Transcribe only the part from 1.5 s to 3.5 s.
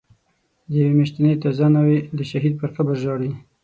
ناوی، دشهید پر قبرژاړی